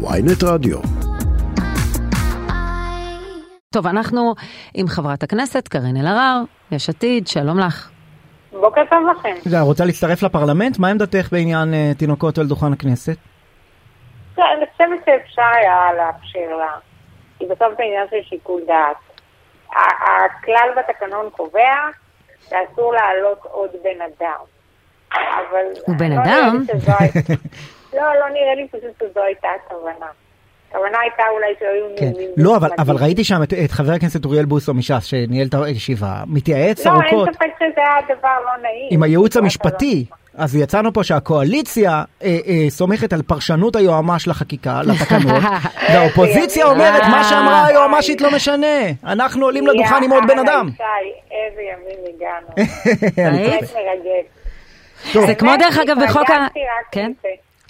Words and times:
ויינט 0.00 0.42
רדיו. 0.44 0.78
טוב, 3.70 3.86
אנחנו 3.86 4.34
עם 4.74 4.86
חברת 4.86 5.22
הכנסת 5.22 5.68
קארין 5.68 5.96
אלהרר, 5.96 6.42
יש 6.72 6.88
עתיד, 6.88 7.26
שלום 7.26 7.58
לך. 7.58 7.90
בוקר 8.52 8.80
טוב 8.90 8.98
לכם. 9.10 9.34
רגע, 9.46 9.60
רוצה 9.60 9.84
להצטרף 9.84 10.22
לפרלמנט? 10.22 10.78
מה 10.78 10.88
עמדתך 10.88 11.28
בעניין 11.32 11.74
אה, 11.74 11.90
תינוקות 11.98 12.38
על 12.38 12.46
דוכן 12.46 12.72
הכנסת? 12.72 13.16
כן, 14.36 14.42
אני 14.56 14.66
חושבת 14.72 14.98
שאפשר 15.06 15.42
היה 15.54 15.92
לאפשר 15.96 16.56
לה, 16.58 16.72
כי 17.38 17.44
בסוף 17.44 17.76
זה 17.76 17.82
עניין 17.82 18.06
של 18.10 18.28
שיקול 18.28 18.60
דעת. 18.66 18.96
הכלל 19.70 20.68
בתקנון 20.76 21.30
קובע 21.30 21.76
שאסור 22.48 22.92
להעלות 22.92 23.38
עוד 23.42 23.70
בן 23.82 24.00
אדם. 24.00 24.40
אבל... 25.12 25.64
הוא 25.86 25.96
בן 25.96 26.12
לא 26.12 26.22
אדם? 26.22 26.62
לא, 27.94 28.02
לא 28.02 28.28
נראה 28.28 28.54
לי 28.54 28.68
פשוט 28.68 29.10
שזו 29.10 29.20
הייתה 29.22 29.48
הכוונה. 29.66 30.06
הכוונה 30.70 30.98
הייתה 31.00 31.22
אולי 31.32 31.46
שלא 31.58 31.68
יהיו 31.68 31.86
כן. 31.98 32.06
נאומים 32.06 32.30
לא, 32.36 32.56
אבל. 32.56 32.70
אבל 32.78 32.96
ראיתי 32.96 33.24
שם 33.24 33.42
את, 33.42 33.52
את 33.64 33.70
חבר 33.70 33.92
הכנסת 33.92 34.24
אוריאל 34.24 34.44
בוסו 34.44 34.74
מש"ס, 34.74 35.04
שניהל 35.04 35.46
את 35.46 35.54
הישיבה, 35.54 36.22
מתייעץ 36.26 36.86
לא, 36.86 36.90
ארוכות 36.90 37.28
אין 37.28 37.34
ספק 37.34 37.50
שזה 37.58 37.80
היה 37.80 38.16
דבר 38.18 38.38
לא 38.44 38.62
נעים. 38.62 38.88
עם 38.90 39.02
הייעוץ 39.02 39.36
המשפטי. 39.36 40.04
כזאת. 40.08 40.18
אז 40.38 40.56
יצאנו 40.56 40.92
פה 40.92 41.04
שהקואליציה 41.04 41.90
אה, 42.22 42.36
אה, 42.46 42.70
סומכת 42.70 43.12
על 43.12 43.22
פרשנות 43.22 43.76
היועמ"ש 43.76 44.28
לחקיקה, 44.28 44.80
לתקנות, 44.82 45.42
והאופוזיציה. 45.92 46.66
אומרת 46.66 47.02
מה 47.02 47.24
שאמרה. 47.24 47.66
היועמ"שית 47.66 48.20
לא 48.20 48.30
משנה, 48.36 48.66
אנחנו 49.04 49.44
עולים 49.44 49.66
לדוכן 49.66 50.02
עם 50.04 50.10
עוד 50.12 50.22
בן 50.22 50.38
יאללה, 50.38 50.42
אדם. 50.42 50.68
שי, 50.76 50.82
איזה 51.30 51.62
ימים 51.62 51.98
הגענו. 52.14 52.48
זה 55.26 55.34
כמו 55.34 55.50
דרך 55.58 55.78
אגב 55.78 55.96
בחוק 56.04 56.30
ה... 56.30 56.46
כן? 56.92 57.12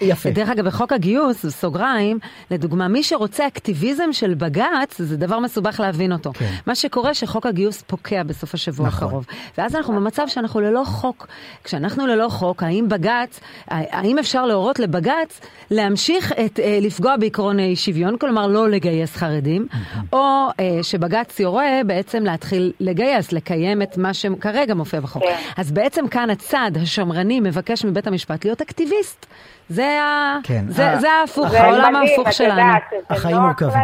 יפה. 0.01 0.31
דרך 0.31 0.49
אגב, 0.49 0.65
בחוק 0.65 0.93
הגיוס, 0.93 1.47
סוגריים, 1.47 2.19
לדוגמה, 2.51 2.89
מי 2.89 3.03
שרוצה 3.03 3.47
אקטיביזם 3.47 4.13
של 4.13 4.35
בג"ץ, 4.35 4.99
זה 4.99 5.17
דבר 5.17 5.39
מסובך 5.39 5.81
להבין 5.81 6.13
אותו. 6.13 6.33
כן. 6.33 6.51
מה 6.67 6.75
שקורה 6.75 7.15
שחוק 7.15 7.47
הגיוס 7.47 7.83
פוקע 7.83 8.23
בסוף 8.23 8.55
השבוע 8.55 8.87
נכון. 8.87 9.09
הקרוב. 9.09 9.27
ואז 9.59 9.77
אנחנו 9.77 9.95
במצב 9.95 10.23
שאנחנו 10.27 10.61
ללא 10.61 10.83
חוק. 10.87 11.27
כשאנחנו 11.65 12.07
ללא 12.07 12.29
חוק, 12.29 12.63
האם 12.63 12.89
בג"ץ, 12.89 13.41
האם 13.69 14.19
אפשר 14.19 14.47
להורות 14.47 14.79
לבג"ץ 14.79 15.41
להמשיך 15.71 16.33
את, 16.33 16.61
אה, 16.61 16.79
לפגוע 16.83 17.17
בעקרון 17.17 17.59
אי 17.59 17.77
שוויון, 17.77 18.19
כלומר 18.19 18.47
לא 18.47 18.69
לגייס 18.69 19.17
חרדים, 19.17 19.67
או 20.13 20.49
אה, 20.61 20.79
שבג"ץ 20.83 21.41
יורה 21.41 21.81
בעצם 21.87 22.25
להתחיל 22.25 22.73
לגייס, 22.81 23.33
לקיים 23.33 23.83
את 23.83 23.97
מה 23.97 24.15
שכרגע 24.15 24.75
מופיע 24.75 25.01
בחוק. 25.01 25.23
כן. 25.23 25.37
אז 25.57 25.73
בעצם 25.73 26.09
כאן 26.09 26.31
הצד 26.31 26.71
השמרני 26.83 27.41
מבקש 27.41 27.85
מבית 27.85 28.07
המשפט 28.07 28.45
להיות 28.45 28.61
אקטיביסט. 28.61 29.27
זה, 29.69 30.01
ה... 30.03 30.39
כן. 30.43 30.65
זה, 30.69 30.89
אה, 30.89 31.01
זה 31.01 31.13
ההפוך, 31.13 31.49
זה 31.49 31.63
העולם 31.63 31.97
ההפוך 31.97 32.33
שלנו. 32.33 32.73
החיים 33.11 33.37
מורכבים. 33.37 33.83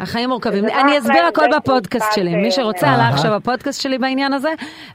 החיים 0.00 0.28
מורכבים. 0.28 0.64
אני 0.64 0.98
אסביר 0.98 1.24
הכל 1.28 1.46
בפודקאסט 1.56 2.06
שלי. 2.14 2.36
מי 2.36 2.50
שרוצה. 2.50 2.90
עלה 2.94 3.08
עכשיו 3.08 3.34
בפודקאסט 3.40 3.80
שלי 3.82 3.98
בעניין 3.98 4.32
הזה, 4.32 4.48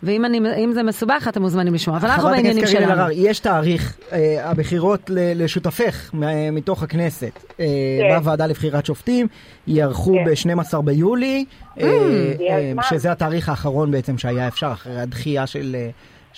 ואם 0.04 0.26
אני, 0.26 0.40
אם 0.64 0.72
זה 0.74 0.84
מסובך, 0.84 1.28
אתם 1.30 1.42
מוזמנים 1.42 1.74
לשמוע. 1.74 1.98
אבל 1.98 2.08
אנחנו 2.08 2.24
חברת 2.24 2.36
בעניינים 2.36 2.64
הכנסת 2.64 2.74
קארין 2.74 2.88
שלנו. 2.88 3.02
אלהרר, 3.02 3.12
יש 3.16 3.40
תאריך, 3.40 3.98
אה, 4.12 4.50
הבחירות 4.50 5.10
ל- 5.10 5.44
לשותפך 5.44 6.10
מתוך 6.52 6.84
הכנסת 6.84 7.44
אה, 7.60 7.66
כן. 8.10 8.16
בוועדה 8.20 8.46
לבחירת 8.46 8.86
שופטים 8.86 9.28
ייערכו 9.68 10.14
כן. 10.46 10.52
ב-12 10.52 10.82
ביולי, 10.82 11.46
הזמן. 11.78 12.84
שזה 12.90 13.12
התאריך 13.12 13.50
האחרון 13.50 13.92
בעצם 13.92 14.18
שהיה 14.18 14.48
אפשר, 14.48 14.72
אחרי 14.72 15.02
הדחייה 15.02 15.48
של... 15.48 15.76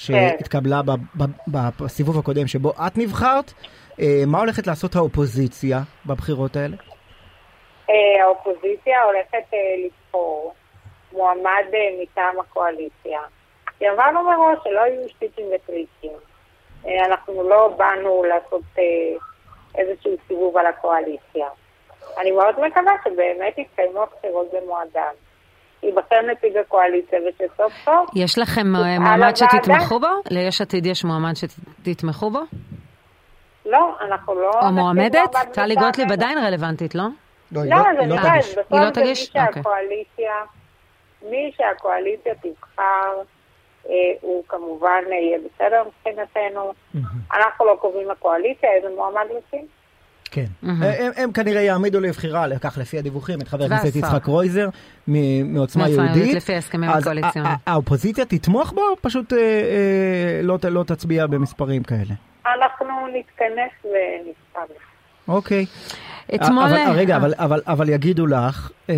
כן. 0.07 0.29
שהתקבלה 0.39 0.81
בסיבוב 1.79 2.19
הקודם 2.19 2.47
שבו 2.47 2.73
את 2.87 2.97
נבחרת. 2.97 3.53
אה, 4.01 4.23
מה 4.27 4.39
הולכת 4.39 4.67
לעשות 4.67 4.95
האופוזיציה 4.95 5.79
בבחירות 6.05 6.55
האלה? 6.55 6.77
אה, 7.89 8.23
האופוזיציה 8.23 9.03
הולכת 9.03 9.53
אה, 9.53 9.59
לבחור 9.85 10.53
מועמד 11.13 11.65
מטעם 12.01 12.39
הקואליציה. 12.39 13.19
כי 13.79 13.89
אמרנו 13.89 14.23
מראש 14.23 14.59
שלא 14.63 14.79
יהיו 14.79 15.09
שטיקים 15.09 15.45
וטריקים. 15.55 16.17
אנחנו 17.05 17.49
לא 17.49 17.73
באנו 17.77 18.23
לעשות 18.23 18.61
איזשהו 19.75 20.11
סיבוב 20.27 20.57
על 20.57 20.65
הקואליציה. 20.65 21.47
אני 22.21 22.31
מאוד 22.31 22.55
מקווה 22.67 22.91
שבאמת 23.03 23.57
יתקיימו 23.57 24.03
הבחירות 24.03 24.47
במועדן. 24.53 25.13
ייבחר 25.83 26.21
נציג 26.31 26.57
הקואליציה 26.57 27.19
ושסוף 27.19 27.73
סוף 27.85 28.09
יש 28.15 28.37
לכם 28.39 28.67
מועמד? 28.67 29.35
שתתמכו 29.35 29.99
בו? 29.99 30.07
ליש 30.31 30.61
עתיד 30.61 30.85
יש 30.85 31.05
מועמד 31.05 31.33
שתתמכו 31.35 32.29
בו? 32.29 32.39
לא, 33.65 33.95
אנחנו 34.01 34.35
לא... 34.35 34.51
או 34.53 34.65
נציג 34.65 34.73
מועמדת? 34.79 35.15
מועמד 35.33 35.53
טלי. 35.53 35.75
גוטליב 35.75 36.11
עדיין 36.11 36.37
רלוונטית, 36.37 36.95
לא? 36.95 37.03
לא, 37.51 37.61
היא 37.61 37.69
לא 38.07 38.15
תגיש. 38.15 38.51
בסוף 38.51 38.71
היא 38.73 38.81
לא 38.81 38.89
תגיש? 38.89 39.31
אוקיי. 39.47 39.63
מי 41.29 41.51
שהקואליציה 41.57 42.33
תבחר, 42.35 43.13
אה, 43.89 43.93
הוא 44.21 44.43
כמובן 44.47 45.01
אה, 45.11 45.15
יהיה 45.15 45.37
בסדר 45.39 45.83
מבחינתנו. 45.87 46.73
אנחנו 47.33 47.65
לא 47.65 47.77
קובעים 47.81 48.09
לקואליציה 48.09 48.69
איזה 48.77 48.87
מועמד 48.95 49.25
לשים. 49.25 49.65
כן. 50.31 50.45
מהמם. 50.61 50.83
הם, 50.83 51.11
הם 51.17 51.31
כנראה 51.31 51.61
יעמידו 51.61 51.99
לבחירה, 51.99 52.45
כך 52.61 52.77
לפי 52.77 52.97
הדיווחים, 52.97 53.41
את 53.41 53.47
חבר 53.47 53.63
הכנסת. 53.63 53.95
יצחק 53.95 54.23
קרויזר 54.23 54.69
מ- 55.07 55.53
מעוצמה 55.53 55.89
יהודית. 55.89 56.35
לפי 56.35 56.53
ההסכמים 56.53 56.89
הקואליציוניים. 56.89 57.55
האופוזיציה 57.67 58.25
תתמוך 58.25 58.71
בו, 58.71 58.81
או 58.81 58.95
פשוט 59.01 59.33
אה, 59.33 59.37
אה, 59.39 60.41
לא, 60.43 60.57
לא 60.69 60.83
תצביע 60.83 61.27
במספרים 61.27 61.83
כאלה. 61.83 62.13
אנחנו 62.45 63.07
נתכנס 63.13 63.71
ונפתח. 63.83 64.73
אוקיי. 65.27 65.65
אתמול... 66.35 66.63
אבל, 66.63 66.75
אה, 66.77 66.91
רגע, 66.91 67.15
אבל, 67.15 67.33
אבל, 67.37 67.61
אבל 67.67 67.89
יגידו 67.89 68.27
לך, 68.27 68.71
אה, 68.89 68.95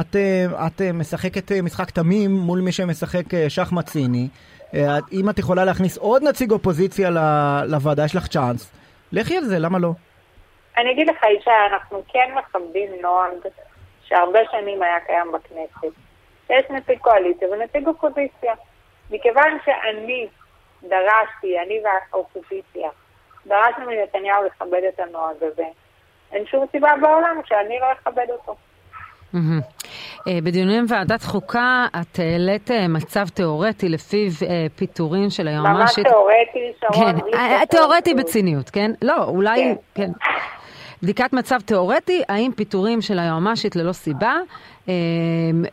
את, 0.00 0.16
אה, 0.16 0.66
את 0.66 0.80
אה, 0.80 0.92
משחקת 0.92 1.52
אה, 1.52 1.62
משחק 1.62 1.90
תמים 1.90 2.30
מול 2.30 2.60
מי 2.60 2.72
שמשחק 2.72 3.34
אה, 3.34 3.50
שחמט. 3.50 3.90
אה, 4.74 4.98
את- 4.98 5.04
אם 5.12 5.30
את 5.30 5.38
יכולה 5.38 5.64
להכניס 5.64 5.98
עוד 5.98 6.22
נציג 6.22 6.50
אופוזיציה 6.50 7.10
ל- 7.10 7.64
לוועדה, 7.68 8.04
יש 8.04 8.16
לך 8.16 8.26
צ'אנס. 8.26 8.72
לכי 9.12 9.36
על 9.36 9.44
זה, 9.44 9.58
למה 9.58 9.78
לא? 9.78 9.90
אני 10.78 10.92
אגיד 10.92 11.08
לך, 11.08 11.16
ישי, 11.40 11.50
אנחנו 11.72 12.02
כן 12.12 12.30
מכבדים 12.38 12.90
נוהג 13.02 13.32
שהרבה 14.04 14.38
שנים 14.50 14.82
היה 14.82 15.00
קיים 15.06 15.32
בכנסת. 15.32 15.94
יש 16.50 16.64
נציג 16.70 16.98
קואליציה 16.98 17.48
ונציג 17.48 17.86
אופוזיציה. 17.86 18.54
מכיוון 19.10 19.58
שאני 19.64 20.26
דרשתי, 20.88 21.58
אני 21.66 21.80
והאופוזיציה, 21.84 22.90
דרשנו 23.46 23.86
מנתניהו 23.86 24.44
לכבד 24.44 24.80
את 24.88 25.00
הנוהג 25.00 25.36
הזה, 25.40 25.66
אין 26.32 26.46
שום 26.46 26.66
סיבה 26.72 26.92
בעולם 27.00 27.40
שאני 27.44 27.78
לא 27.80 27.86
אכבד 27.92 28.26
אותו. 28.30 28.56
אה, 30.28 30.38
בדיונים 30.42 30.86
בוועדת 30.86 31.22
חוקה, 31.22 31.86
את 32.00 32.18
העלית 32.18 32.70
אה, 32.70 32.88
מצב 32.88 33.28
תיאורטי 33.28 33.88
לפיו 33.88 34.30
אה, 34.48 34.66
פיטורים 34.76 35.30
של 35.30 35.42
ממש 35.42 35.54
היועמ"שית. 35.54 36.06
תיאורטי, 36.06 36.72
שרון. 36.80 37.20
כן, 37.20 37.64
תיאורטי. 37.70 38.14
בציניות, 38.14 38.70
כן? 38.70 38.90
לא, 39.02 39.24
אולי, 39.24 39.74
כן. 39.94 40.10
בדיקת 41.04 41.32
מצב 41.32 41.60
תיאורטי, 41.60 42.22
האם 42.28 42.52
פיטורים 42.56 43.00
של 43.00 43.18
היועמ"שית 43.18 43.76
ללא 43.76 43.92
סיבה, 43.92 44.36
אה, 44.88 44.92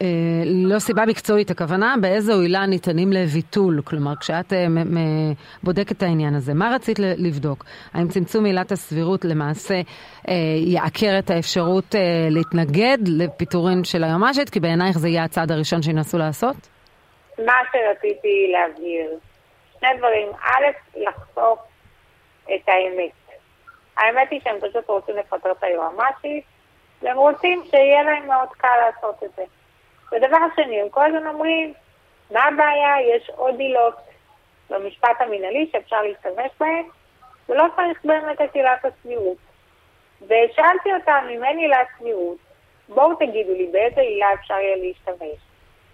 אה, 0.02 0.44
לא 0.46 0.80
סיבה 0.80 1.06
מקצועית 1.06 1.52
הכוונה, 1.52 1.96
באיזו 2.02 2.42
עילה 2.42 2.66
ניתנים 2.66 3.14
לביטול? 3.14 3.82
כלומר, 3.86 4.16
כשאת 4.16 4.54
אה, 4.54 4.70
מ- 4.70 4.98
מ- 4.98 5.34
בודקת 5.64 5.92
את 5.92 6.04
העניין 6.04 6.36
הזה, 6.36 6.54
מה 6.54 6.72
רצית 6.76 7.00
לבדוק? 7.00 7.66
האם 7.94 8.08
צמצום 8.08 8.46
עילת 8.46 8.72
הסבירות 8.72 9.26
למעשה 9.26 9.76
אה, 10.30 10.34
יעקר 10.66 11.20
את 11.20 11.30
האפשרות 11.30 11.96
אה, 11.96 12.28
להתנגד 12.30 12.98
לפיטורים 13.08 13.84
של 13.84 14.04
היועמ"שית? 14.04 14.50
כי 14.50 14.60
בעינייך 14.60 14.98
זה 14.98 15.10
יהיה 15.10 15.24
הצעד 15.24 15.52
הראשון 15.52 15.82
שינסו 15.82 16.18
לעשות? 16.18 16.56
מה 17.46 17.54
שרציתי 17.72 18.52
להבהיר, 18.54 19.10
שני 19.80 19.90
דברים. 19.98 20.28
א', 20.44 20.66
לחשוף 20.96 21.60
את 22.44 22.70
האמת. 22.70 23.21
האמת 24.02 24.32
היא 24.32 24.42
שהם 24.44 24.58
פשוט 24.62 24.88
רוצים 24.88 25.18
לפטר 25.18 25.52
את 25.52 25.64
היועמ"שית, 25.64 26.44
והם 27.02 27.18
רוצים 27.18 27.64
שיהיה 27.70 28.04
להם 28.04 28.28
מאוד 28.28 28.50
קל 28.50 28.78
לעשות 28.86 29.24
את 29.24 29.30
זה. 29.36 29.44
ודבר 30.12 30.38
שני, 30.56 30.82
הם 30.82 30.90
כל 30.90 31.06
הזמן 31.06 31.28
אומרים, 31.28 31.74
מה 32.32 32.44
הבעיה? 32.44 33.16
יש 33.16 33.30
עוד 33.36 33.60
עילות 33.60 33.96
במשפט 34.70 35.22
המינהלי 35.22 35.70
שאפשר 35.72 36.02
להשתמש 36.02 36.52
בהן, 36.60 36.86
ולא 37.50 37.66
צריך 37.76 38.06
באמת 38.06 38.42
את 38.42 38.56
עילת 38.56 38.86
הסבירות. 38.86 39.38
ושאלתי 40.22 40.94
אותם, 40.94 41.26
אם 41.36 41.44
אין 41.44 41.58
עילת 41.58 41.88
סבירות, 41.98 42.38
בואו 42.90 43.16
תגידו 43.16 43.54
לי 43.54 43.68
באיזה 43.72 44.02
עילה 44.02 44.34
אפשר 44.34 44.54
יהיה 44.54 44.76
להשתמש. 44.76 45.40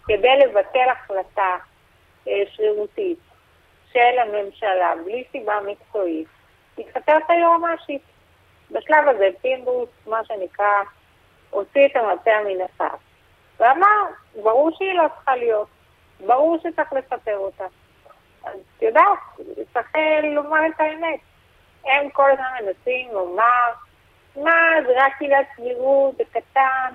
כדי 0.07 0.37
לבטל 0.39 0.89
החלטה 0.91 1.57
אה, 2.27 2.43
שרירותית 2.51 3.19
של 3.93 4.19
הממשלה 4.19 4.93
בלי 5.05 5.23
סיבה 5.31 5.59
מקצועית, 5.65 6.27
תתפטר 6.77 7.17
את 7.17 7.29
היועמ"שית. 7.29 8.01
בשלב 8.71 9.07
הזה 9.07 9.29
פינדרוס, 9.41 9.89
מה 10.07 10.25
שנקרא, 10.25 10.73
הוציא 11.49 11.85
את 11.85 11.95
המטה 11.95 12.31
מן 12.47 12.61
הסף, 12.61 12.99
ואמר, 13.59 14.03
ברור 14.43 14.71
שהיא 14.77 14.93
לא 14.93 15.07
צריכה 15.15 15.35
להיות, 15.35 15.67
ברור 16.25 16.57
שצריך 16.57 16.93
לפטר 16.93 17.37
אותה. 17.37 17.65
אז 18.43 18.59
את 18.77 18.81
יודעת, 18.81 19.19
צריך 19.73 19.95
אה, 19.95 20.21
לומר 20.21 20.59
את 20.67 20.79
האמת. 20.79 21.19
הם 21.85 22.09
כל 22.09 22.31
הזמן 22.31 22.45
מנסים 22.61 23.11
לומר 23.11 23.71
מה, 24.35 24.51
זה 24.87 24.93
רק 24.95 25.21
עילת 25.21 25.45
סבירות, 25.55 26.15
זה 26.17 26.23
קטן, 26.31 26.93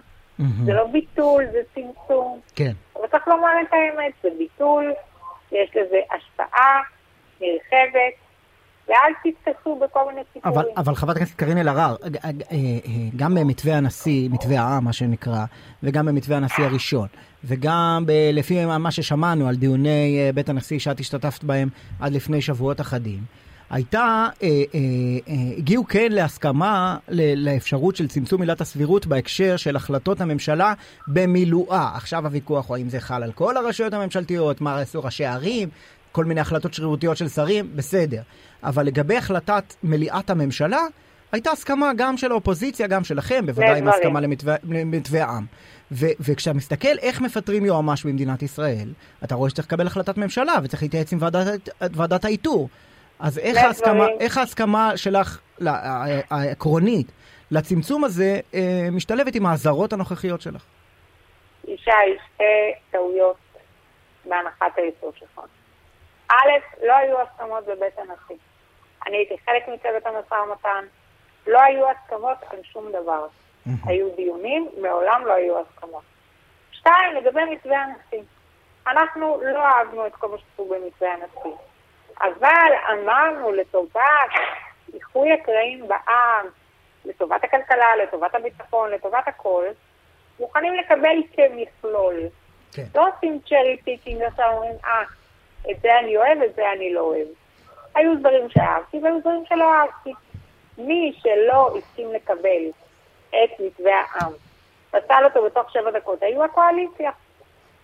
זה 0.64 0.72
לא 0.72 0.84
ביטול, 0.86 1.46
זה 1.52 1.62
צמצום. 1.74 2.40
כן. 2.56 2.72
אבל 2.96 3.06
צריך 3.06 3.28
לומר 3.28 3.52
את 3.62 3.72
האמת, 3.72 4.12
זה 4.22 4.28
ביטול, 4.38 4.92
יש 5.52 5.76
לזה 5.76 6.00
השפעה 6.10 6.82
נרחבת, 7.40 8.14
ואל 8.88 9.12
תתכסו 9.22 9.80
בכל 9.84 10.00
מיני 10.08 10.20
סיפורים. 10.32 10.58
אבל, 10.58 10.64
אבל 10.76 10.94
חברת 10.94 11.16
הכנסת 11.16 11.34
קארין 11.36 11.58
אלהרר, 11.58 11.96
אה, 12.02 12.08
אה, 12.24 12.30
אה, 12.52 12.58
גם 13.16 13.34
במתווה 13.34 13.76
הנשיא, 13.76 14.28
מתווה 14.30 14.60
העם 14.60 14.84
מה 14.84 14.92
שנקרא, 14.92 15.44
וגם 15.82 16.06
במתווה 16.06 16.36
הנשיא 16.36 16.64
הראשון, 16.64 17.08
וגם 17.44 18.04
ב, 18.06 18.12
לפי 18.32 18.64
מה 18.64 18.90
ששמענו 18.90 19.48
על 19.48 19.56
דיוני 19.56 20.30
בית 20.34 20.48
הנשיא 20.48 20.78
שאת 20.78 21.00
השתתפת 21.00 21.44
בהם 21.44 21.68
עד 22.00 22.12
לפני 22.12 22.42
שבועות 22.42 22.80
אחדים, 22.80 23.20
הייתה, 23.72 24.28
אה, 24.42 24.48
אה, 24.48 24.80
אה, 25.28 25.34
הגיעו 25.58 25.86
כן 25.86 26.12
להסכמה 26.12 26.96
ל, 27.08 27.50
לאפשרות 27.50 27.96
של 27.96 28.08
צמצום 28.08 28.40
עילת 28.40 28.60
הסבירות 28.60 29.06
בהקשר 29.06 29.56
של 29.56 29.76
החלטות 29.76 30.20
הממשלה 30.20 30.74
במילואה. 31.08 31.90
עכשיו 31.94 32.24
הוויכוח 32.24 32.68
הוא 32.68 32.76
האם 32.76 32.88
זה 32.88 33.00
חל 33.00 33.22
על 33.22 33.32
כל 33.32 33.56
הרשויות 33.56 33.92
הממשלתיות, 33.92 34.60
מה 34.60 34.80
עשו 34.80 35.04
ראשי 35.04 35.24
ערים, 35.24 35.68
כל 36.12 36.24
מיני 36.24 36.40
החלטות 36.40 36.74
שרירותיות 36.74 37.16
של 37.16 37.28
שרים, 37.28 37.76
בסדר. 37.76 38.22
אבל 38.62 38.86
לגבי 38.86 39.16
החלטת 39.16 39.74
מליאת 39.82 40.30
הממשלה, 40.30 40.80
הייתה 41.32 41.50
הסכמה 41.50 41.90
גם 41.96 42.16
של 42.16 42.30
האופוזיציה, 42.30 42.86
גם 42.86 43.04
שלכם, 43.04 43.46
בוודאי 43.46 43.78
עם 43.78 43.88
הסכמה 43.88 44.20
למתווה, 44.20 44.56
למתווה 44.64 45.24
העם. 45.24 45.46
ו- 45.92 46.06
וכשאתה 46.20 46.56
מסתכל 46.56 46.98
איך 47.02 47.20
מפטרים 47.20 47.64
יועמ"ש 47.64 48.04
במדינת 48.04 48.42
ישראל, 48.42 48.88
אתה 49.24 49.34
רואה 49.34 49.50
שצריך 49.50 49.66
לקבל 49.66 49.86
החלטת 49.86 50.16
ממשלה 50.18 50.54
וצריך 50.62 50.82
להתייעץ 50.82 51.12
עם 51.12 51.18
ועדת, 51.22 51.68
ועדת 51.80 52.24
האיתור. 52.24 52.68
אז 53.18 53.38
איך 53.38 53.58
ההסכמה, 53.58 54.06
איך 54.20 54.38
ההסכמה 54.38 54.96
שלך, 54.96 55.40
העקרונית, 56.30 57.12
לצמצום 57.50 58.04
הזה, 58.04 58.40
אה, 58.54 58.88
משתלבת 58.92 59.34
עם 59.34 59.46
האזהרות 59.46 59.92
הנוכחיות 59.92 60.40
שלך? 60.40 60.64
ישי, 61.68 61.90
שתי 62.34 62.44
טעויות 62.90 63.36
בהנחת 64.24 64.72
היסוד 64.76 65.14
שלך. 65.18 65.40
א', 66.32 66.84
לא 66.86 66.96
היו 66.96 67.20
הסכמות 67.20 67.64
בבית 67.64 67.98
הנשיא. 67.98 68.36
אני 69.06 69.16
הייתי 69.16 69.34
חלק 69.44 69.68
מצוות 69.68 70.06
המשא 70.06 70.34
ומתן, 70.34 70.84
לא 71.46 71.62
היו 71.62 71.86
הסכמות 71.90 72.38
על 72.50 72.58
שום 72.62 72.92
דבר. 72.92 73.26
היו 73.84 74.16
דיונים, 74.16 74.68
מעולם 74.80 75.26
לא 75.26 75.32
היו 75.32 75.58
הסכמות. 75.58 76.02
שתיים, 76.72 77.14
לגבי 77.14 77.44
מתווה 77.44 77.82
הנשיא. 77.82 78.22
אנחנו 78.86 79.40
לא 79.42 79.58
אהבנו 79.58 80.06
את 80.06 80.14
כל 80.14 80.28
מה 80.28 80.38
שכתוב 80.38 80.74
במתווה 80.74 81.08
הנשיא. 81.12 81.56
אבל 82.20 82.72
אמרנו 82.92 83.52
לטובת 83.52 84.32
איחוי 84.94 85.32
הקרעים 85.32 85.88
בעם, 85.88 86.46
לטובת 87.04 87.44
הכלכלה, 87.44 87.96
לטובת 88.02 88.34
הביטחון, 88.34 88.90
לטובת 88.90 89.28
הכל, 89.28 89.64
מוכנים 90.40 90.74
לקבל 90.74 91.16
כמכלול. 91.32 92.20
כן. 92.72 92.84
לא 92.94 93.08
עושים 93.08 93.40
cherry 93.48 93.76
picking, 93.84 94.22
עכשיו 94.22 94.52
אומרים, 94.52 94.74
אה, 94.84 95.02
את 95.70 95.76
זה 95.82 95.88
אני 95.98 96.16
אוהב, 96.16 96.42
את 96.42 96.54
זה 96.54 96.62
אני 96.76 96.94
לא 96.94 97.00
אוהב. 97.00 97.26
היו 97.94 98.18
דברים 98.18 98.48
שאהבתי 98.48 98.98
והיו 99.02 99.20
דברים 99.20 99.42
שלא 99.48 99.64
אהבתי. 99.74 100.12
מי 100.78 101.12
שלא 101.22 101.76
הסכים 101.78 102.12
לקבל 102.12 102.62
את 103.28 103.60
מתווה 103.66 103.92
העם, 104.10 104.32
פסל 104.90 105.24
אותו 105.24 105.44
בתוך 105.44 105.70
שבע 105.72 105.90
דקות, 105.90 106.22
היו 106.22 106.44
הקואליציה. 106.44 107.10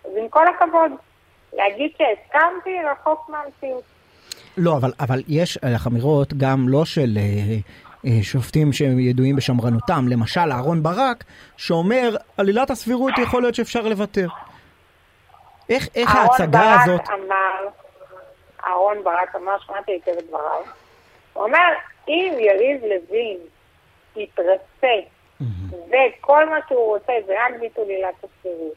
אז 0.05 0.11
עם 0.17 0.29
כל 0.29 0.45
הכבוד, 0.47 0.91
להגיד 1.53 1.91
שהסכמתי 1.97 2.69
רחוק 2.91 3.29
מהמציאות. 3.29 3.83
לא, 4.57 4.77
אבל, 4.77 4.91
אבל 4.99 5.21
יש 5.27 5.57
אמירות 5.87 6.33
גם 6.33 6.69
לא 6.69 6.85
של 6.85 7.17
אה, 7.17 7.21
אה, 8.05 8.23
שופטים 8.23 8.73
שידועים 8.73 9.35
בשמרנותם, 9.35 10.05
למשל 10.07 10.51
אהרון 10.51 10.83
ברק, 10.83 11.23
שאומר, 11.57 12.15
עלילת 12.37 12.69
הסבירות 12.69 13.13
יכול 13.17 13.41
להיות 13.41 13.55
שאפשר 13.55 13.81
לוותר. 13.81 14.27
איך, 15.69 15.87
איך 15.95 16.15
ההצגה 16.15 16.81
הזאת... 16.83 17.01
ברק 17.01 17.09
אמר, 17.09 17.67
אהרון 18.65 19.03
ברק 19.03 19.35
אמר, 19.35 19.59
שמעתי 19.59 19.91
היטב 19.91 20.11
את 20.19 20.27
דבריו, 20.27 20.61
הוא 21.33 21.43
אומר, 21.43 21.69
אם 22.07 22.33
יריב 22.39 22.81
לוין 22.83 23.37
mm-hmm. 24.17 25.43
וכל 25.87 26.49
מה 26.49 26.57
שהוא 26.67 26.95
רוצה 26.95 27.13
זה 27.27 27.33
רק 27.45 27.59
ביטול 27.59 27.85
עילת 27.87 28.13
הסבירות, 28.23 28.73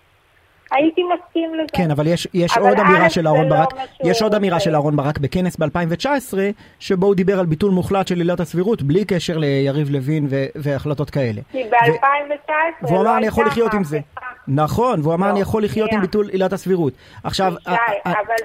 הייתי 0.72 1.02
מסכים 1.02 1.54
לזה. 1.54 1.66
כן, 1.72 1.90
אבל 1.90 2.06
יש, 2.06 2.28
יש 2.34 2.56
אבל 2.56 2.68
עוד 2.68 2.78
אמירה 2.80 3.10
של 3.10 3.26
אהרון 3.26 3.48
לא 3.48 3.56
ברק, 3.56 3.74
לא 3.74 4.10
יש 4.10 4.22
עוד 4.22 4.34
אמירה 4.34 4.60
של 4.60 4.74
אהרון 4.74 4.96
ברק 4.96 5.18
בכנס 5.18 5.56
ב-2019, 5.56 6.34
שבו 6.80 7.06
הוא 7.06 7.14
דיבר 7.14 7.38
על 7.38 7.46
ביטול 7.46 7.70
מוחלט 7.70 8.08
של 8.08 8.16
עילת 8.18 8.40
הסבירות, 8.40 8.82
בלי 8.82 9.04
קשר 9.04 9.38
ליריב 9.38 9.90
לוין 9.90 10.26
והחלטות 10.54 11.10
כאלה. 11.10 11.40
כי 11.52 11.64
ב-2019 11.64 12.50
והוא 12.82 13.00
אמר, 13.00 13.16
אני 13.16 13.26
יכול 13.26 13.46
לחיות 13.46 13.74
עם 13.74 13.84
זה. 13.84 14.00
נכון, 14.48 15.00
והוא 15.00 15.14
אמר, 15.14 15.30
אני 15.30 15.38
לא, 15.38 15.42
יכול 15.42 15.64
לחיות 15.64 15.90
עם 15.92 16.00
ביטול 16.00 16.28
עילת 16.28 16.52
הסבירות. 16.52 16.92
עכשיו, 17.24 17.54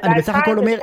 אני 0.04 0.16
בסך 0.18 0.36
הכל 0.36 0.58
אומר, 0.58 0.78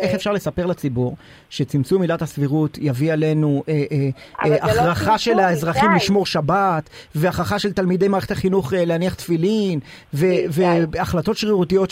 איך 0.00 0.14
אפשר 0.14 0.32
לספר 0.32 0.66
לציבור 0.66 1.16
שצמצום 1.50 2.02
עילת 2.02 2.22
הסבירות 2.22 2.78
יביא 2.80 3.12
עלינו 3.12 3.62
אה, 3.68 3.84
אה, 3.92 4.50
אה, 4.50 4.64
הכרחה 4.64 5.18
של 5.18 5.38
האזרחים 5.38 5.90
לשמור 5.96 6.26
שבת, 6.26 6.90
והכרחה 7.14 7.58
של 7.58 7.72
תלמידי 7.72 8.08
מערכת 8.08 8.30
החינוך 8.30 8.72
להניח 8.76 9.14
תפילין, 9.14 9.80
והחלטות 10.12 11.36
שרירותיות 11.36 11.90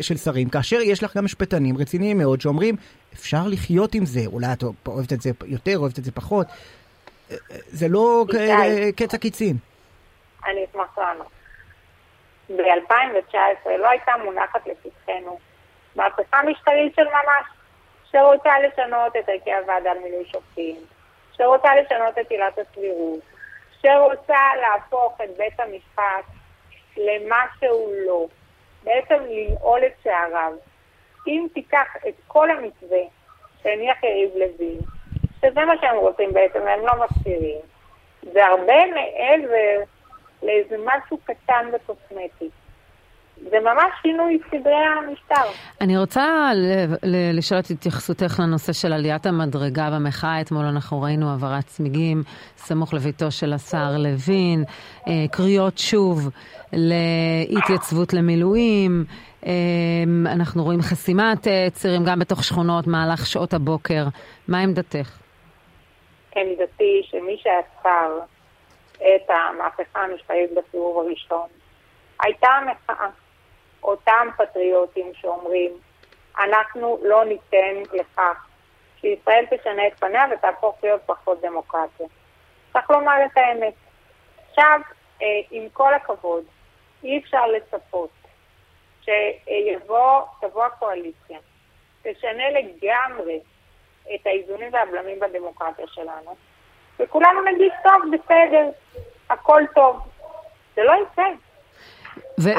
של 0.00 0.16
שרים, 0.24 0.48
כאשר 0.48 0.80
יש 0.80 1.02
לך 1.02 1.16
גם 1.16 1.24
משפטנים 1.24 1.78
רציניים 1.78 2.18
מאוד 2.18 2.40
שאומרים, 2.40 2.76
אפשר 3.14 3.46
לחיות 3.48 3.94
עם 3.94 4.06
זה, 4.06 4.20
אולי 4.26 4.52
את 4.52 4.64
אוהבת 4.86 5.12
את 5.12 5.20
זה 5.20 5.30
יותר, 5.46 5.78
אוהבת 5.78 5.98
את 5.98 6.04
זה 6.04 6.12
פחות. 6.12 6.46
זה 7.70 7.88
לא 7.88 8.24
קץ 8.96 9.14
הקיצין. 9.14 9.56
אני 10.46 10.64
אשמח 10.70 10.98
לענות. 10.98 11.37
ב-2019 12.56 13.70
לא 13.78 13.88
הייתה 13.88 14.12
מונחת 14.24 14.66
לפתחנו 14.66 15.38
מהפכה 15.96 16.42
משטרית 16.42 16.94
של 16.94 17.04
ממש, 17.04 17.46
שרוצה 18.10 18.50
לשנות 18.58 19.16
את 19.16 19.28
הרכב 19.28 19.50
הוועדה 19.62 19.94
למינוי 19.94 20.24
שופטים, 20.24 20.76
שרוצה 21.32 21.68
לשנות 21.76 22.18
את 22.18 22.30
עילת 22.30 22.58
הסבירות, 22.58 23.20
שרוצה 23.82 24.38
להפוך 24.60 25.20
את 25.24 25.36
בית 25.36 25.60
המשפט 25.60 26.24
למה 26.96 27.44
שהוא 27.60 27.92
לא, 28.06 28.26
בעצם 28.84 29.22
לנעול 29.28 29.80
את 29.86 29.92
שעריו. 30.04 30.52
אם 31.26 31.46
תיקח 31.54 31.96
את 32.08 32.14
כל 32.26 32.50
המתווה 32.50 33.02
שהניח 33.62 34.02
יריב 34.02 34.30
לוין, 34.34 34.78
שזה 35.40 35.64
מה 35.64 35.74
שהם 35.80 35.96
רוצים 35.96 36.32
בעצם, 36.32 36.66
הם 36.66 36.86
לא 36.86 36.92
מסתירים, 37.04 37.60
זה 38.22 38.46
הרבה 38.46 38.86
מעבר 38.86 39.82
לאיזה 40.42 40.76
משהו 40.84 41.18
קטן 41.24 41.66
וקוסמטי. 41.74 42.48
זה 43.42 43.56
ממש 43.60 43.92
שינוי 44.02 44.38
סדרי 44.50 44.74
המשטר. 44.74 45.50
אני 45.80 45.98
רוצה 45.98 46.50
לשאול 47.32 47.60
את 47.60 47.70
התייחסותך 47.70 48.40
לנושא 48.40 48.72
של 48.72 48.92
עליית 48.92 49.26
המדרגה 49.26 49.90
במחאה. 49.90 50.40
אתמול 50.40 50.64
אנחנו 50.64 51.02
ראינו 51.02 51.30
העברת 51.30 51.64
צמיגים 51.64 52.22
סמוך 52.56 52.94
לביתו 52.94 53.30
של 53.30 53.52
השר 53.52 53.96
לוין, 53.98 54.64
אה, 55.08 55.12
קריאות 55.32 55.78
שוב 55.78 56.28
להתייצבות 56.72 58.12
למילואים. 58.12 59.04
אה, 59.46 59.52
אנחנו 60.32 60.64
רואים 60.64 60.80
חסימת 60.80 61.48
אה, 61.48 61.66
צירים 61.70 62.04
גם 62.04 62.18
בתוך 62.18 62.44
שכונות 62.44 62.86
מהלך 62.86 63.26
שעות 63.26 63.54
הבוקר. 63.54 64.04
מה 64.48 64.60
עמדתך? 64.60 65.18
עמדתי 66.36 67.02
שמי 67.10 67.36
שעצר 67.42 68.18
את 69.00 69.30
המהפכה 69.30 70.00
המשפטית 70.00 70.50
בסיבוב 70.54 70.98
הראשון, 70.98 71.48
הייתה 72.20 72.48
המחאה. 72.48 73.08
אותם 73.82 74.28
פטריוטים 74.36 75.12
שאומרים, 75.14 75.72
אנחנו 76.38 76.98
לא 77.02 77.24
ניתן 77.24 77.82
לכך 77.92 78.46
שישראל 79.00 79.44
תשנה 79.50 79.86
את 79.86 79.98
פניה 79.98 80.24
ותהפוך 80.32 80.76
להיות 80.82 81.00
פחות 81.06 81.40
דמוקרטיה. 81.40 82.06
צריך 82.72 82.90
לומר 82.90 83.24
את 83.26 83.36
האמת. 83.36 83.74
עכשיו, 84.50 84.80
אה, 85.22 85.26
עם 85.50 85.68
כל 85.72 85.94
הכבוד, 85.94 86.44
אי 87.04 87.18
אפשר 87.18 87.46
לצפות 87.46 88.10
שתבוא 89.02 90.64
הקואליציה, 90.64 91.38
תשנה 92.02 92.50
לגמרי 92.50 93.40
את 94.14 94.26
האיזונים 94.26 94.72
והבלמים 94.72 95.20
בדמוקרטיה 95.20 95.86
שלנו, 95.86 96.36
וכולנו 97.00 97.40
נגיד, 97.54 97.72
טוב, 97.82 98.02
בסדר, 98.12 98.70
הכל 99.30 99.62
טוב. 99.74 100.00
זה 100.76 100.82
לא 100.84 100.92
יפה. 101.02 101.22
לא 101.22 102.52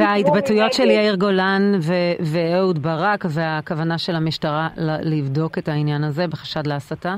וההתבטאויות 0.00 0.72
של 0.72 0.90
יאיר 0.90 1.14
גולן 1.14 1.72
ואהוד 2.32 2.82
ברק 2.82 3.24
והכוונה 3.34 3.98
של 3.98 4.14
המשטרה 4.16 4.68
לבדוק 5.02 5.58
את 5.58 5.68
העניין 5.68 6.04
הזה 6.04 6.26
בחשד 6.26 6.66
להסתה? 6.66 7.14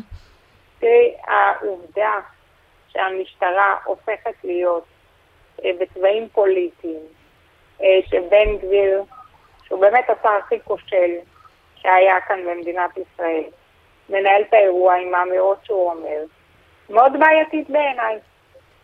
תראי, 0.81 1.15
העובדה 1.27 2.13
שהמשטרה 2.89 3.75
הופכת 3.85 4.35
להיות 4.45 4.85
אה, 5.65 5.71
בצבעים 5.81 6.29
פוליטיים, 6.33 7.03
אה, 7.83 7.87
שבן 8.07 8.57
גביר, 8.63 9.03
שהוא 9.65 9.81
באמת 9.81 10.05
השר 10.11 10.29
הכי 10.29 10.61
כושל 10.65 11.11
שהיה 11.77 12.21
כאן 12.29 12.39
במדינת 12.47 12.91
ישראל, 12.97 13.45
מנהל 14.09 14.43
את 14.49 14.53
האירוע 14.53 14.95
עם 14.95 15.15
האמירות 15.15 15.59
שהוא 15.65 15.91
אומר, 15.91 16.23
מאוד 16.91 17.13
בעייתית 17.21 17.71
בעיניי. 17.71 18.19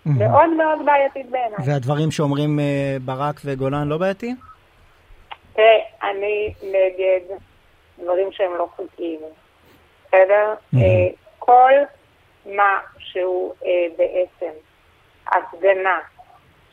מאוד 0.07 0.51
מאוד 0.51 0.79
בעייתית 0.85 1.31
בעיניי. 1.31 1.59
והדברים 1.67 2.11
שאומרים 2.11 2.61
אה, 2.61 2.97
ברק 3.05 3.41
וגולן 3.45 3.89
לא 3.89 3.99
בעייתיים? 3.99 4.37
תראה, 5.53 5.79
אני 6.03 6.55
נגד 6.63 7.37
דברים 7.99 8.33
שהם 8.33 8.55
לא 8.59 8.69
חוקיים, 8.77 9.21
בסדר? 10.07 10.55
אה, 10.75 10.81
כל 11.39 11.73
מה 12.47 12.79
שהוא 12.99 13.55
אה, 13.65 13.87
בעצם 13.99 14.53
הפגנה, 15.27 15.99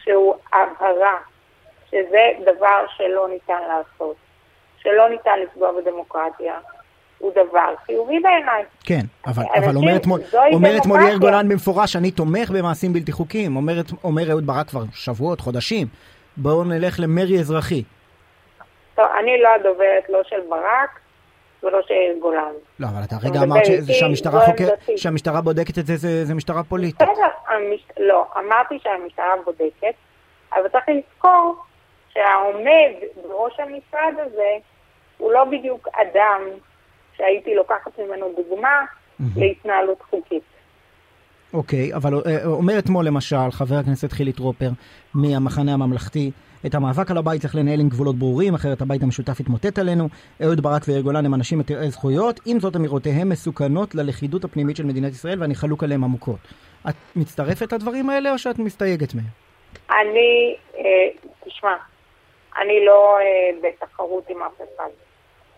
שהוא 0.03 0.35
הבהרה, 0.53 1.17
שזה 1.89 2.29
דבר 2.45 2.85
שלא 2.97 3.27
ניתן 3.29 3.61
לעשות, 3.67 4.15
שלא 4.77 5.09
ניתן 5.09 5.39
לפגוע 5.39 5.71
בדמוקרטיה, 5.71 6.59
הוא 7.21 7.31
דבר 7.31 7.73
חיובי 7.85 8.19
בעיניי. 8.19 8.63
כן, 8.83 9.01
אבל, 9.27 9.43
אנשים, 9.43 9.63
אבל 9.63 9.75
אומר 9.75 9.95
אתמול, 9.95 10.21
זוהי 10.31 10.53
אומר 10.53 10.77
אתמול 10.77 10.99
יאיר 10.99 11.09
דמוקרטיה. 11.11 11.29
גולן 11.37 11.49
במפורש, 11.49 11.95
אני 11.95 12.11
תומך 12.11 12.51
במעשים 12.51 12.93
בלתי 12.93 13.11
חוקיים. 13.11 13.55
אומר, 13.55 13.79
את- 13.79 13.91
אומר 14.03 14.31
אהוד 14.31 14.47
ברק 14.47 14.67
כבר 14.69 14.81
שבועות, 14.93 15.39
חודשים. 15.39 15.87
בואו 16.37 16.63
נלך 16.63 16.99
למרי 16.99 17.39
אזרחי. 17.39 17.83
טוב, 18.95 19.05
אני 19.19 19.31
לא 19.43 19.49
הדוברת 19.55 20.03
לא 20.09 20.19
של 20.23 20.39
ברק 20.49 20.99
ולא 21.63 21.79
של 21.87 21.93
יאיר 21.93 22.17
גולן. 22.21 22.51
לא, 22.79 22.87
אבל 22.87 23.03
אתה 23.03 23.15
הרגע 23.15 23.29
מדבר 23.29 23.43
אמרת 23.43 23.65
שזה- 23.65 23.93
שהמשטרה 23.93 24.39
זו 24.39 24.45
חוקר, 24.45 24.63
עמדתי. 24.63 24.97
שהמשטרה 24.97 25.41
בודקת 25.41 25.77
את 25.77 25.85
זה, 25.85 25.95
זה, 25.97 26.25
זה 26.25 26.33
משטרה 26.35 26.63
פוליטית. 26.63 27.01
בסדר, 27.01 27.27
המש... 27.47 27.85
לא, 27.99 28.25
אמרתי 28.39 28.79
שהמשטרה 28.83 29.25
בודקת, 29.45 29.93
אבל 30.53 30.67
צריך 30.71 30.83
לזכור 30.89 31.55
שהעומד 32.13 32.91
בראש 33.27 33.59
המשרד 33.59 34.13
הזה 34.25 34.49
הוא 35.17 35.31
לא 35.31 35.43
בדיוק 35.43 35.87
אדם 35.93 36.41
שהייתי 37.21 37.55
לוקחת 37.55 37.99
ממנו 37.99 38.33
דוגמה 38.35 38.85
להתנהלות 39.35 40.01
חוקית. 40.09 40.43
אוקיי, 41.53 41.93
אבל 41.93 42.13
אה, 42.13 42.45
אומר 42.45 42.79
אתמול 42.79 43.05
למשל 43.05 43.51
חבר 43.51 43.75
הכנסת 43.75 44.11
חילי 44.11 44.33
טרופר 44.33 44.69
מהמחנה 45.13 45.73
הממלכתי, 45.73 46.31
את 46.65 46.75
המאבק 46.75 47.11
על 47.11 47.17
הבית 47.17 47.41
צריך 47.41 47.55
לנהל 47.55 47.79
עם 47.79 47.89
גבולות 47.89 48.15
ברורים, 48.15 48.53
אחרת 48.53 48.81
הבית 48.81 49.03
המשותף 49.03 49.39
יתמוטט 49.39 49.79
עלינו. 49.79 50.07
אהוד 50.43 50.61
ברק 50.61 50.81
ויאיר 50.87 51.01
גולן 51.01 51.25
הם 51.25 51.33
אנשים 51.33 51.59
עתירי 51.59 51.89
זכויות, 51.89 52.39
עם 52.45 52.59
זאת 52.59 52.75
אמירותיהם 52.75 53.29
מסוכנות 53.29 53.95
ללכידות 53.95 54.43
הפנימית 54.43 54.75
של 54.75 54.85
מדינת 54.85 55.11
ישראל 55.11 55.41
ואני 55.41 55.55
חלוק 55.55 55.83
עליהם 55.83 56.03
עמוקות. 56.03 56.39
את 56.89 56.95
מצטרפת 57.15 57.73
לדברים 57.73 58.09
האלה 58.09 58.31
או 58.31 58.37
שאת 58.37 58.59
מסתייגת 58.59 59.15
מהם? 59.15 59.25
אני, 59.89 60.55
אה, 60.77 61.07
תשמע, 61.45 61.75
אני 62.61 62.85
לא 62.85 63.17
אה, 63.19 63.69
בתחרות 63.69 64.29
עם 64.29 64.43
אף 64.43 64.61
אחד. 64.75 64.89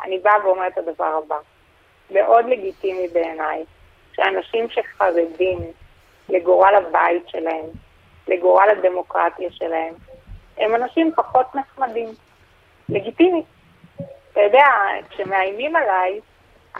אני 0.05 0.19
באה 0.19 0.45
ואומרת 0.45 0.73
את 0.73 0.77
הדבר 0.77 1.19
הבא. 1.25 1.35
מאוד 2.13 2.45
לגיטימי 2.45 3.07
בעיניי 3.13 3.63
שאנשים 4.15 4.67
שחרדים 4.69 5.59
לגורל 6.29 6.75
הבית 6.75 7.29
שלהם, 7.29 7.65
לגורל 8.27 8.69
הדמוקרטיה 8.69 9.49
שלהם, 9.51 9.93
הם 10.57 10.75
אנשים 10.75 11.11
פחות 11.15 11.55
נחמדים. 11.55 12.09
לגיטימי. 12.89 13.43
אתה 14.31 14.39
יודע, 14.41 14.65
כשמאיימים 15.09 15.75
עליי, 15.75 16.19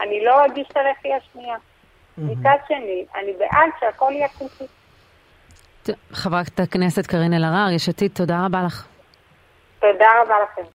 אני 0.00 0.24
לא 0.24 0.46
אגיש 0.46 0.68
את 0.72 0.76
הלחי 0.76 1.12
השנייה. 1.12 1.56
מצד 2.18 2.56
שני, 2.68 3.04
אני 3.14 3.32
בעד 3.32 3.70
שהכל 3.80 4.08
יהיה 4.12 4.28
חוקי. 4.28 4.64
ט- 5.82 5.90
חברת 6.12 6.60
הכנסת 6.60 7.06
קארין 7.06 7.32
אלהרר, 7.34 7.70
יש 7.76 7.88
עתיד, 7.88 8.10
תודה 8.14 8.44
רבה 8.46 8.62
לך. 8.66 8.86
תודה 9.80 10.06
רבה 10.22 10.34
לכם. 10.42 10.70